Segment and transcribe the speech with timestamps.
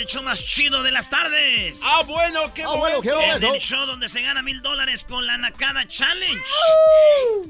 [0.00, 1.80] El show más chido de las tardes.
[1.84, 3.54] Ah, bueno, qué Ah, bueno, qué En bueno.
[3.54, 6.42] el show donde se gana mil dólares con la Nakada Challenge.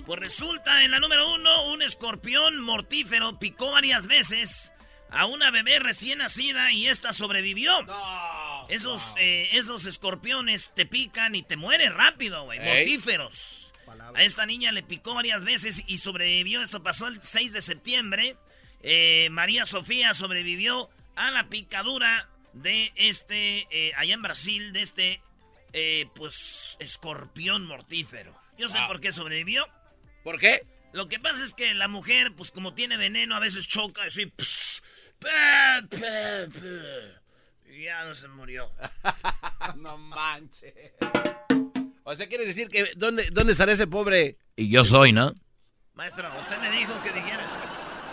[0.06, 4.72] Pues resulta, en la número uno, un escorpión mortífero picó varias veces
[5.10, 7.72] a una bebé recién nacida y esta sobrevivió.
[8.68, 12.58] Esos, eh, esos escorpiones te pican y te mueren rápido, güey.
[12.60, 12.66] Ey.
[12.86, 13.72] Mortíferos.
[14.14, 16.62] A esta niña le picó varias veces y sobrevivió.
[16.62, 18.36] Esto pasó el 6 de septiembre.
[18.82, 25.22] Eh, María Sofía sobrevivió a la picadura de este, eh, allá en Brasil, de este,
[25.72, 28.38] eh, pues, escorpión mortífero.
[28.58, 28.88] Yo sé Wow.
[28.88, 29.66] por qué sobrevivió.
[30.24, 30.66] ¿Por qué?
[30.92, 34.02] Lo que pasa es que la mujer, pues como tiene veneno, a veces choca
[37.66, 38.70] y ya no se murió.
[39.76, 40.74] no manches.
[42.02, 44.36] O sea, ¿quieres decir que dónde, dónde estará ese pobre?
[44.56, 45.32] Y yo soy, ¿no?
[45.94, 47.46] Maestro, usted me dijo que dijera.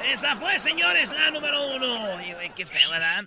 [0.05, 2.11] Esa fue, señores, la número uno.
[2.17, 3.25] Güey, qué feo, ¿verdad?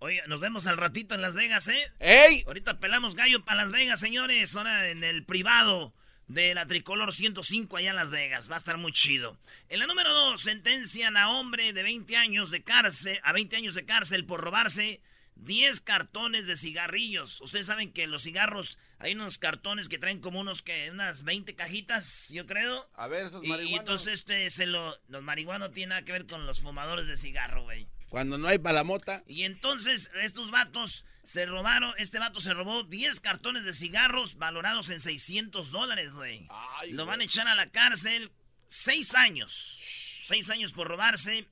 [0.00, 1.92] Oiga, nos vemos al ratito en Las Vegas, ¿eh?
[1.98, 2.44] ¡Ey!
[2.46, 4.54] Ahorita pelamos gallo para Las Vegas, señores.
[4.54, 5.92] Ahora en el privado
[6.28, 8.48] de la Tricolor 105 allá en Las Vegas.
[8.48, 9.36] Va a estar muy chido.
[9.68, 13.74] En la número 2, sentencian a hombre de 20 años de cárcel, a 20 años
[13.74, 15.00] de cárcel por robarse
[15.34, 17.40] 10 cartones de cigarrillos.
[17.40, 21.56] Ustedes saben que los cigarros, hay unos cartones que traen como unos que unas 20
[21.56, 22.88] cajitas, yo creo.
[22.94, 23.80] A ver, esos Y, y marihuanos.
[23.80, 27.16] entonces este se lo los marihuanos no tienen nada que ver con los fumadores de
[27.16, 27.88] cigarro, güey.
[28.08, 29.22] Cuando no hay palamota.
[29.26, 34.88] Y entonces estos vatos se robaron, este vato se robó 10 cartones de cigarros valorados
[34.88, 36.48] en 600 dólares, güey.
[36.90, 38.32] Lo van a echar a la cárcel
[38.68, 39.82] 6 años.
[40.24, 41.46] 6 años por robarse.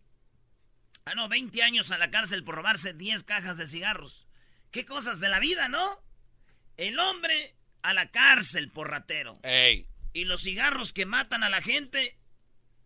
[1.04, 4.26] Ah, no, 20 años a la cárcel por robarse 10 cajas de cigarros.
[4.70, 6.02] Qué cosas de la vida, ¿no?
[6.76, 9.38] El hombre a la cárcel por ratero.
[9.42, 9.88] ¡Ey!
[10.12, 12.18] Y los cigarros que matan a la gente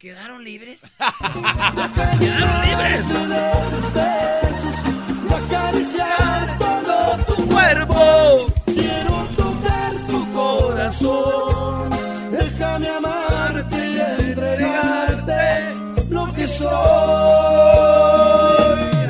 [0.01, 0.81] quedaron libres.
[2.19, 3.07] quedaron libres.
[5.31, 8.47] acariciar todo tu ¡Cuervo!
[8.65, 11.91] Quiero tocar tu corazón.
[12.33, 14.01] Déjame amarte y
[14.31, 15.75] entregarte
[16.09, 16.71] lo que soy.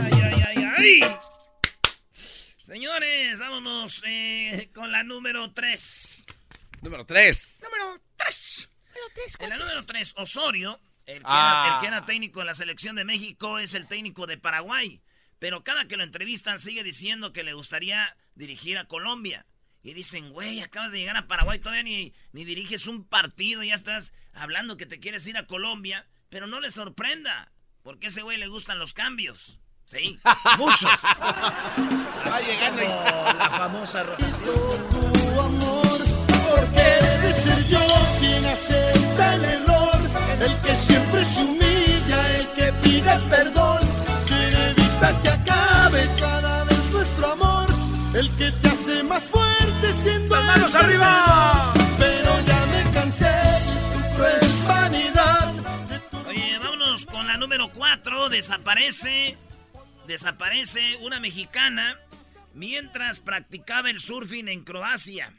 [0.03, 1.17] Ay, ay, ay, ay.
[2.67, 6.27] Señores, vámonos eh, con la número 3.
[6.83, 7.61] Número 3.
[7.63, 8.10] Número 3.
[9.39, 11.65] En la número 3, Osorio, el que, Ah.
[11.67, 15.03] era, el que era técnico de la selección de México, es el técnico de Paraguay.
[15.39, 19.47] Pero cada que lo entrevistan sigue diciendo que le gustaría dirigir a Colombia.
[19.83, 23.75] Y dicen, güey, acabas de llegar a Paraguay, todavía ni, ni diriges un partido, ya
[23.75, 26.07] estás hablando que te quieres ir a Colombia.
[26.29, 27.51] Pero no le sorprenda,
[27.83, 29.59] porque a ese güey le gustan los cambios.
[29.87, 30.21] Sí,
[30.59, 30.91] muchos.
[31.19, 35.10] Va llegando Como la famosa rotación.
[36.51, 37.81] Porque debe ser yo
[38.21, 39.99] quien acepta el error.
[40.41, 43.79] El que siempre se humilla, el que pide perdón.
[44.27, 47.67] Quien evita que acabe cada vez nuestro amor.
[48.15, 51.73] El que te hace más fuerte siendo ¡Las manos arriba!
[51.99, 55.53] Pero ya me cansé de tu cruel vanidad.
[55.89, 58.29] de tu- Oye, vámonos con la número 4.
[58.29, 59.37] Desaparece.
[60.07, 61.97] Desaparece una mexicana
[62.53, 65.33] mientras practicaba el surfing en Croacia.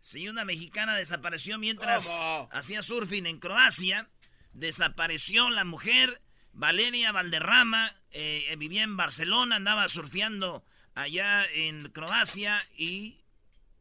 [0.00, 2.48] Sí, una mexicana desapareció mientras ¿Cómo?
[2.52, 4.08] hacía surfing en Croacia.
[4.52, 6.20] Desapareció la mujer,
[6.52, 13.22] Valeria Valderrama, eh, vivía en Barcelona, andaba surfeando allá en Croacia y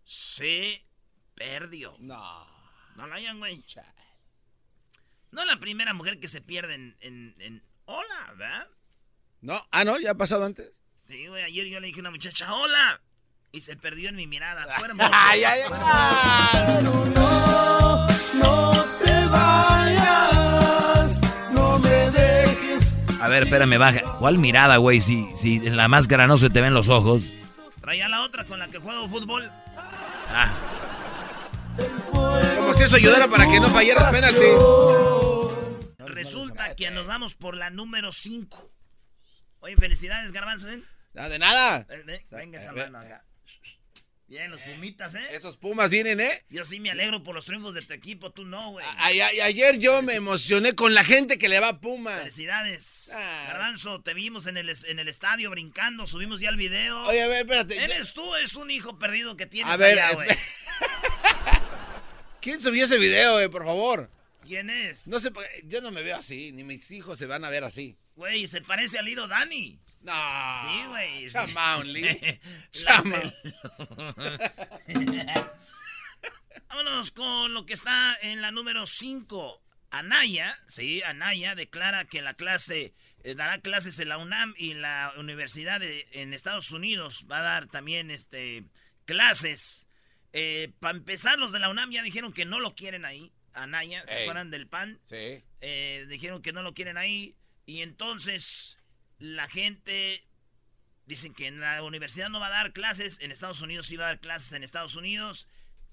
[0.05, 0.85] se
[1.35, 1.95] perdió.
[1.99, 2.47] No.
[2.95, 3.63] No la hayan, güey.
[5.31, 8.67] No la primera mujer que se pierde en, en, Hola, ¿verdad?
[9.41, 10.71] No, ah, no, ya ha pasado antes.
[11.11, 13.01] Sí, güey, ayer yo le dije a una muchacha, hola.
[13.51, 14.65] Y se perdió en mi mirada.
[14.79, 16.83] Fue ay, ay, ay.
[16.83, 21.19] no, no te vayas.
[21.51, 22.95] No me dejes.
[23.19, 24.19] A ver, espérame, baja.
[24.19, 25.01] ¿Cuál mirada, güey?
[25.01, 27.33] Si, si en la máscara no se te ven los ojos.
[27.81, 29.51] Traía la otra con la que juego fútbol.
[30.29, 30.53] Ah.
[32.55, 34.45] Como si eso ayudara para que no fallaras penalti.
[35.97, 38.71] Resulta que nos vamos por la número 5.
[39.59, 40.81] Oye, felicidades, Garbanzo, ¿eh?
[41.13, 41.87] No, de nada.
[42.31, 43.23] venga esa mano acá.
[44.31, 45.27] Bien, los Pumitas, ¿eh?
[45.31, 46.45] Esos Pumas vienen, ¿eh?
[46.47, 48.85] Yo sí me alegro por los triunfos de tu equipo, tú no, güey.
[48.97, 52.19] Ayer yo me emocioné con la gente que le va a Pumas.
[52.19, 53.11] Felicidades.
[53.13, 53.45] Ah.
[53.49, 57.07] Garbanzo, te vimos en el, en el estadio brincando, subimos ya el video.
[57.07, 57.77] Oye, a ver, espérate.
[57.77, 60.29] Eres tú, es un hijo perdido que tienes a ver, allá, güey.
[62.41, 64.09] ¿Quién subió ese video, güey, por favor?
[64.41, 65.07] ¿Quién es?
[65.07, 65.31] No sé,
[65.65, 67.97] yo no me veo así, ni mis hijos se van a ver así.
[68.15, 69.79] Güey, se parece al Liro Dani.
[70.01, 70.13] No.
[70.61, 71.29] Sí, güey.
[71.29, 72.39] Chamaun, Lee.
[76.69, 79.61] Vámonos con lo que está en la número 5.
[79.91, 85.13] Anaya, sí, Anaya declara que la clase eh, dará clases en la UNAM y la
[85.17, 88.63] universidad en Estados Unidos va a dar también este
[89.05, 89.85] clases.
[90.33, 93.33] Eh, Para empezar, los de la UNAM ya dijeron que no lo quieren ahí.
[93.53, 94.99] Anaya, ¿se acuerdan del PAN?
[95.03, 95.43] Sí.
[95.61, 97.35] Eh, dijeron que no lo quieren ahí.
[97.65, 98.77] Y entonces
[99.19, 100.23] la gente
[101.05, 104.05] dicen que en la universidad no va a dar clases, en Estados Unidos sí va
[104.05, 105.47] a dar clases en Estados Unidos.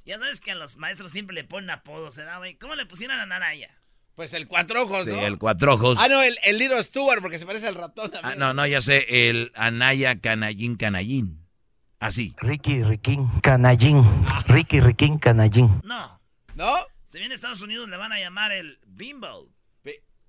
[0.05, 2.55] Ya sabes que a los maestros siempre le ponen apodos, ¿verdad, güey?
[2.55, 3.79] ¿Cómo le pusieron a Naraya?
[4.15, 5.15] Pues el cuatro ojos, ¿no?
[5.15, 5.99] Sí, el cuatro ojos.
[6.01, 8.81] Ah, no, el, el Little Stewart, porque se parece al ratón Ah, no, no, ya
[8.81, 11.47] sé, el Anaya Canallín Canallín.
[12.01, 12.35] Así.
[12.39, 14.05] Ricky Riquín Canallín.
[14.47, 15.81] Ricky Riquín Canallín.
[15.85, 16.21] No.
[16.55, 16.75] ¿No?
[17.09, 19.49] Si viene a Estados Unidos le van a llamar el Bimbo.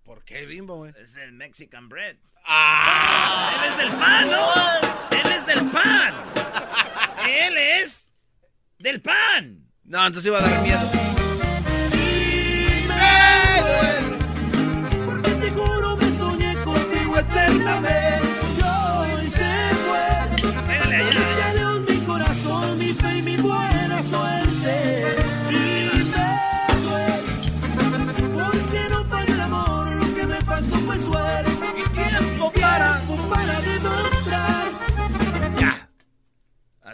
[0.01, 0.93] ¿Por qué bimbo, güey?
[0.97, 2.15] Es el Mexican bread.
[2.45, 3.51] ¡Ah!
[3.53, 4.53] Él es del pan, ¿no?
[5.11, 6.13] Él es del pan.
[7.29, 8.13] Él es
[8.79, 9.69] del pan.
[9.83, 10.79] No, entonces iba a dar miedo.
[15.05, 18.28] Porque te juro me soñé contigo eternamente.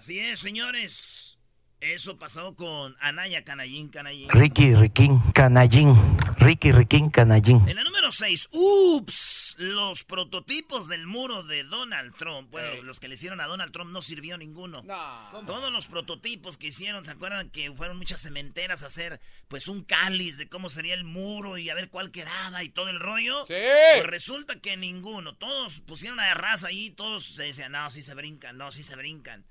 [0.06, 1.40] Así es, señores.
[1.81, 4.30] Eso pasó con Anaya Canallín Canallín.
[4.30, 5.96] Ricky Riquín Canallín.
[6.38, 7.68] Ricky Riquín Canallín.
[7.68, 12.52] En la número 6, ups, los prototipos del muro de Donald Trump.
[12.52, 14.84] Bueno, los que le hicieron a Donald Trump no sirvió ninguno.
[14.84, 15.44] No.
[15.48, 19.84] Todos los prototipos que hicieron, ¿se acuerdan que fueron muchas cementeras a hacer pues un
[19.84, 23.44] cáliz de cómo sería el muro y a ver cuál quedaba y todo el rollo?
[23.48, 23.56] Sí.
[23.96, 25.36] Pues resulta que ninguno.
[25.36, 28.96] Todos pusieron a raza ahí, todos se decían, no, sí se brincan, no, sí se
[28.96, 29.44] brincan.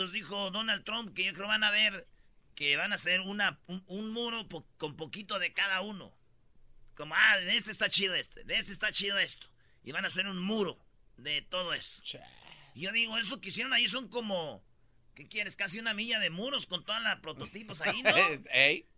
[0.00, 2.08] Entonces dijo Donald Trump que yo creo van a ver
[2.54, 4.48] que van a hacer una, un, muro
[4.78, 6.10] con poquito de cada uno.
[6.94, 9.48] Como, ah, de este está chido este, de este está chido esto.
[9.84, 10.78] Y van a hacer un muro
[11.18, 12.02] de todo eso.
[12.74, 14.64] Y yo digo, eso que hicieron ahí son como,
[15.14, 15.54] ¿qué quieres?
[15.54, 18.10] Casi una milla de muros con todas las prototipos ahí, ¿no?
[18.54, 18.88] ¿Ey?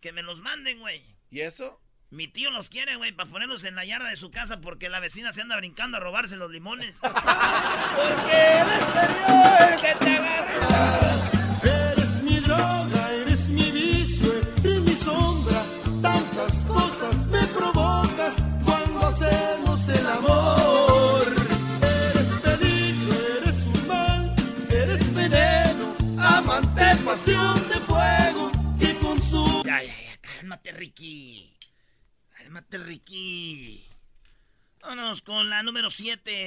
[0.00, 1.04] Que me los manden, güey.
[1.30, 1.80] ¿Y eso?
[2.10, 4.98] Mi tío los quiere, güey, para ponerlos en la yarda de su casa porque la
[4.98, 6.98] vecina se anda brincando a robarse los limones.
[7.00, 10.47] porque eres el que te agarra.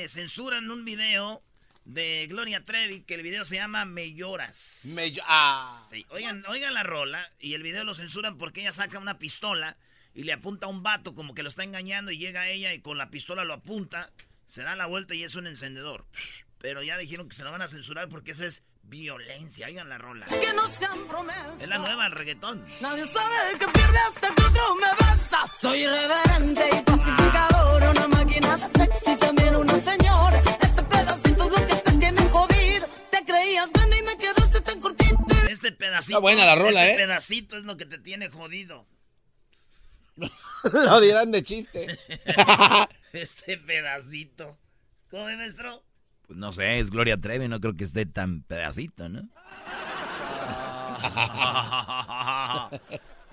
[0.01, 0.09] 7.
[0.09, 1.43] Censuran un video
[1.85, 4.81] de Gloria Trevi que el video se llama Me lloras.
[4.85, 5.79] Me ah.
[5.89, 6.05] Sí.
[6.09, 9.77] Oigan, oigan la rola y el video lo censuran porque ella saca una pistola
[10.13, 12.81] y le apunta a un vato como que lo está engañando y llega ella y
[12.81, 14.11] con la pistola lo apunta,
[14.47, 16.05] se da la vuelta y es un encendedor.
[16.57, 19.67] Pero ya dijeron que se lo van a censurar porque eso es violencia.
[19.67, 20.25] Oigan la rola.
[20.27, 21.59] Que no sean promesas.
[21.59, 22.63] Es la nueva el reggaetón.
[22.81, 25.51] Nadie sabe que pierde hasta que otro me besa.
[25.55, 27.83] Soy irreverente y pacificador.
[27.89, 29.00] Una máquina sexy,
[36.01, 36.17] pedacito.
[36.17, 37.05] Está buena la rola, este ¿eh?
[37.05, 38.87] pedacito es lo que te tiene jodido.
[40.73, 41.99] lo dirán de chiste.
[43.13, 44.57] este pedacito.
[45.09, 45.83] ¿Cómo es, maestro?
[46.29, 49.21] No sé, es Gloria Trevi, no creo que esté tan pedacito, ¿no?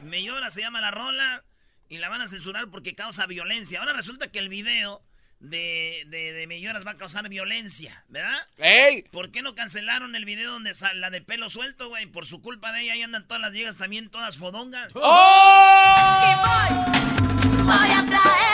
[0.00, 1.44] Me llora, se llama la rola.
[1.90, 3.80] Y la van a censurar porque causa violencia.
[3.80, 5.02] Ahora resulta que el video
[5.40, 8.38] de, de, de Me lloras va a causar violencia, ¿verdad?
[8.58, 9.02] ¡Ey!
[9.10, 12.06] ¿Por qué no cancelaron el video donde sale la de pelo suelto, güey?
[12.06, 14.92] Por su culpa de ella ahí andan todas las viejas también, todas fodongas.
[14.94, 16.22] ¡Oh!
[16.24, 16.34] Y
[17.54, 18.47] voy, voy a traer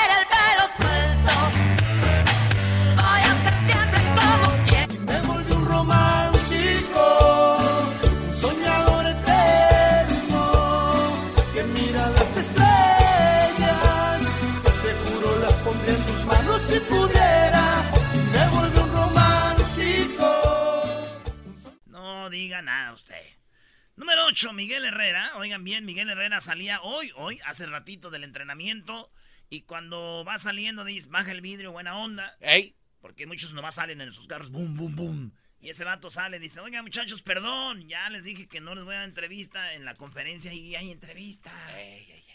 [25.65, 29.11] Bien, Miguel Herrera salía hoy, hoy, hace ratito del entrenamiento.
[29.51, 32.37] Y cuando va saliendo, dice, baja el vidrio, buena onda.
[32.41, 32.77] ¡Ey!
[33.01, 35.33] Porque muchos nomás salen en sus carros, boom, boom, boom.
[35.61, 38.95] Y ese vato sale dice, oiga muchachos, perdón, ya les dije que no les voy
[38.95, 41.51] a dar entrevista en la conferencia y hay entrevista.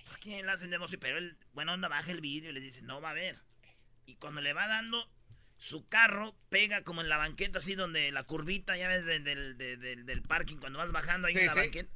[0.07, 0.99] ¿Por qué la hacen de emoción?
[0.99, 3.37] Pero él, buena onda, baja el vidrio y les dice, no va a haber.
[4.07, 5.07] Y cuando le va dando,
[5.57, 9.57] su carro pega como en la banqueta, así donde la curvita, ya ves, del, del,
[9.57, 11.59] del- del- del parking, cuando vas bajando ahí Sí, en la sí.
[11.59, 11.91] banqueta.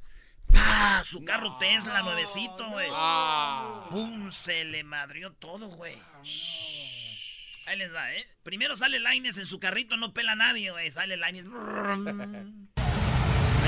[0.54, 1.02] ¡Pah!
[1.04, 2.88] Su carro Tesla, nuevecito, güey.
[2.92, 3.86] Ah.
[3.90, 4.30] ¡Pum!
[4.30, 6.00] Se le madrió todo, güey.
[7.66, 8.26] Ahí les va, ¿eh?
[8.42, 10.90] Primero sale Laines en su carrito, no pela a nadie, güey.
[10.90, 11.46] Sale Laines.
[11.46, 11.52] Ahí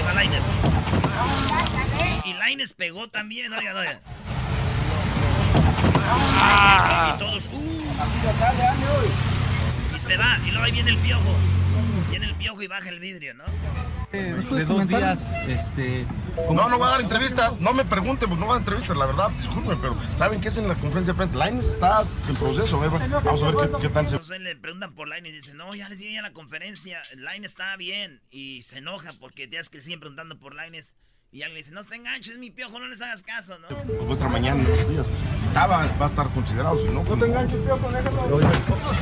[0.05, 0.43] va Laines.
[2.25, 4.01] Y Laines pegó también, oigan, oigan.
[7.15, 7.83] Y todos, ¡uh!
[9.95, 11.35] Y se va, y luego ahí viene el piojo.
[12.11, 13.45] Viene el piojo y baja el vidrio, ¿no?
[14.13, 16.07] De dos días, este...
[16.53, 17.61] No, no va a dar entrevistas.
[17.61, 19.31] No me pregunten, pues no va a dar entrevistas, la verdad.
[19.31, 21.47] Disculpen, pero ¿saben qué es en la conferencia de prensa?
[21.47, 22.77] Lines está en proceso.
[22.83, 24.17] a ver, Vamos a ver qué, qué tal se.
[24.17, 27.47] Entonces le preguntan por Line y dice, no, ya les dije en la conferencia, Line
[27.47, 28.23] está bien.
[28.31, 30.95] Y se enoja porque ya es que le siguen preguntando por Lines.
[31.33, 33.67] Y alguien le dice, no te enganches, mi piojo, no les hagas caso, ¿no?
[33.69, 35.11] Pues vuestra mañana en estos días.
[35.39, 36.79] Si estaba, va a estar considerado.
[36.79, 37.59] Si no, no te enganches,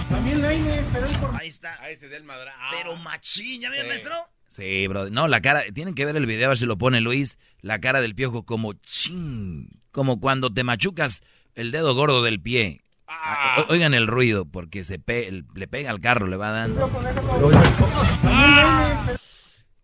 [0.09, 1.75] También Laine, pero él por Ahí está.
[1.81, 2.55] Ahí se da el madra.
[2.59, 2.71] Ah.
[2.77, 3.89] Pero machín, ¿ya ves, Sí.
[3.89, 4.15] maestro?
[4.55, 5.11] Sí, bro.
[5.11, 7.81] No, la cara, tienen que ver el video a ver si lo pone Luis, la
[7.81, 11.25] cara del piojo como ching, como cuando te machucas
[11.57, 12.81] el dedo gordo del pie.
[13.09, 13.65] Ah.
[13.69, 16.89] Oigan el ruido, porque se pe- le pega al carro, le va dando.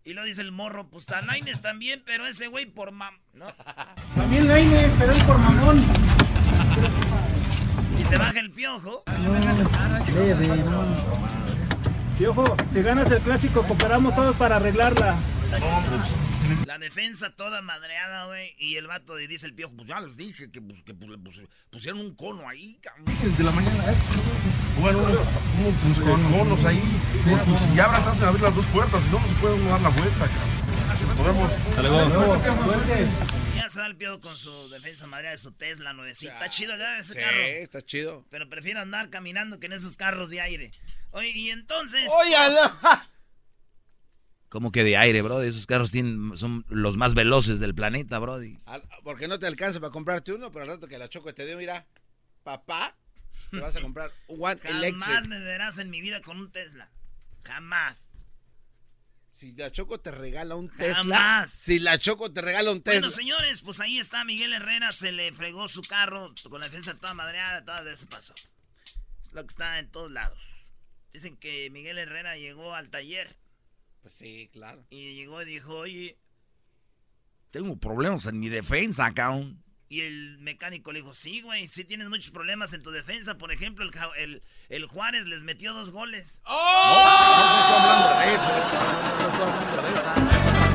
[0.05, 3.15] Y lo dice el morro, pues está Lines también, pero ese güey por mam...
[3.33, 3.47] ¿no?
[4.15, 5.83] También Laine, pero él por mamón.
[7.99, 9.03] Y se baja el piojo.
[12.21, 15.15] Piojo, si ganas el clásico, cooperamos todos para arreglarla.
[16.67, 18.53] La defensa toda madreada, güey.
[18.59, 21.09] Y el vato y dice el piojo, pues ya les dije que, pues, que pues,
[21.09, 23.05] le pus- pusieron un cono ahí, cabrón.
[23.23, 23.95] Desde la mañana, ¿eh?
[24.79, 25.17] Bueno, unos,
[25.83, 26.83] unos con monos ahí.
[27.23, 29.69] Pues ya habrá tanto de abrir las dos puertas, si no, no se puede uno
[29.71, 31.17] dar la vuelta, cabrón.
[31.17, 31.51] Podemos.
[33.61, 36.33] Ya se da el piojo con su defensa madreada de su Tesla nuevecita.
[36.33, 37.37] Está chido ya ese Sí, carro.
[37.39, 38.25] está chido.
[38.29, 40.71] Pero prefiero andar caminando que en esos carros de aire.
[41.11, 42.09] Oye, y entonces...
[42.11, 42.59] ¡Óyalo!
[44.49, 45.41] Como que de aire, bro.
[45.41, 48.33] Esos carros tienen, son los más veloces del planeta, bro.
[48.65, 51.45] Al- Porque no te alcanza para comprarte uno, pero al rato que la Choco te
[51.45, 51.85] dio, mira,
[52.43, 52.95] papá,
[53.49, 55.27] te vas a comprar One Jamás Electric.
[55.27, 56.89] me verás en mi vida con un Tesla.
[57.43, 58.05] Jamás.
[59.31, 60.95] Si la Choco te regala un Tesla.
[60.95, 61.51] Jamás.
[61.51, 62.99] Si la Choco te regala un Tesla.
[63.01, 64.91] Bueno, señores, pues ahí está Miguel Herrera.
[64.91, 67.63] Se le fregó su carro con la defensa toda madreada.
[67.63, 68.33] Todo eso pasó.
[69.23, 70.67] Es lo que está en todos lados.
[71.13, 73.35] Dicen que Miguel Herrera llegó al taller
[74.01, 74.85] Pues sí, claro.
[74.89, 76.17] y llegó y dijo, oye,
[77.51, 79.61] Tengo problemas en mi defensa, cabrón.
[79.91, 83.37] Y el mecánico le dijo, sí, güey, sí tienes muchos problemas en tu defensa.
[83.37, 86.39] Por ejemplo, el, el, el Juárez les metió dos goles.
[90.67, 90.70] Y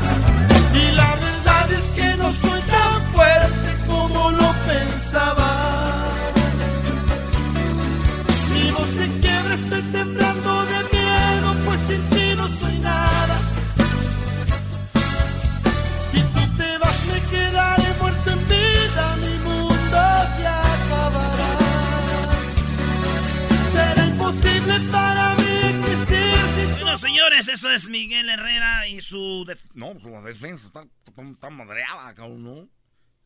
[27.76, 29.44] es Miguel Herrera y su...
[29.46, 30.84] def- No, su defensa está,
[31.30, 32.68] está madreada, cabrón, ¿no?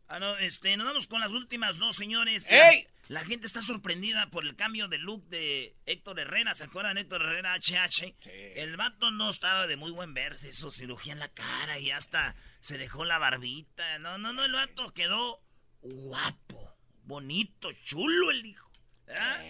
[0.08, 2.44] Ah, no, este, nos vamos con las últimas dos, señores.
[2.50, 2.86] ¡Ey!
[3.08, 6.54] La, la gente está sorprendida por el cambio de look de Héctor Herrera.
[6.56, 8.12] ¿Se acuerdan Héctor Herrera HH?
[8.56, 12.34] El vato no estaba de muy buen verse, hizo cirugía en la cara y hasta
[12.60, 13.98] se dejó la barbita.
[14.00, 15.40] No, no, no, el vato quedó
[15.80, 18.70] guapo, bonito, chulo el hijo.
[19.06, 19.40] ¿verdad?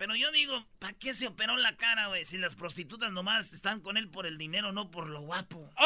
[0.00, 2.24] Pero yo digo, ¿para qué se operó la cara, güey?
[2.24, 5.70] Si las prostitutas nomás están con él por el dinero, no por lo guapo.
[5.78, 5.82] ¿Y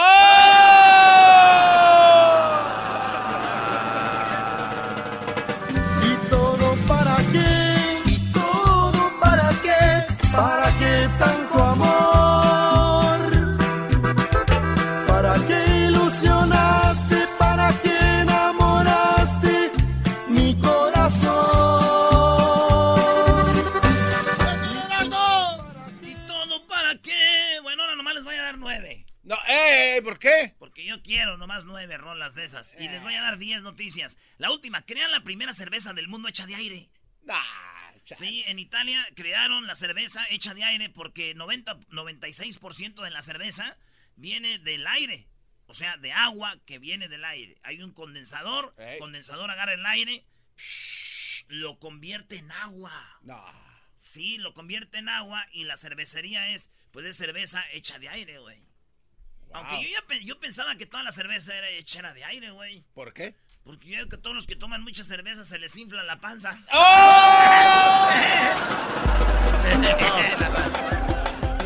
[31.04, 32.74] quiero nomás nueve rolas de esas.
[32.80, 34.16] Y les voy a dar diez noticias.
[34.38, 36.90] La última, crean la primera cerveza del mundo hecha de aire.
[38.04, 43.78] Sí, en Italia crearon la cerveza hecha de aire porque 90, 96% de la cerveza
[44.16, 45.28] viene del aire.
[45.66, 47.58] O sea, de agua que viene del aire.
[47.62, 48.98] Hay un condensador, Ey.
[48.98, 50.26] condensador agarra el aire,
[51.48, 53.18] lo convierte en agua.
[53.22, 53.42] No.
[53.96, 58.38] Sí, lo convierte en agua y la cervecería es, pues es cerveza hecha de aire,
[58.38, 58.62] güey.
[59.52, 62.84] Aunque yo ya yo pensaba que toda la cerveza era hecha era de aire, güey.
[62.94, 63.34] ¿Por qué?
[63.64, 66.52] Porque yo veo que todos los que toman mucha cerveza se les infla la panza.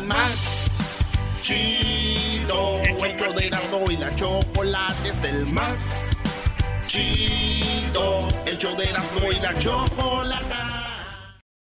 [0.05, 0.69] Más
[1.41, 2.81] chido.
[2.83, 6.11] El show de y la chocolate es el más
[6.87, 8.27] chido.
[8.45, 10.68] El show de y la chocolate.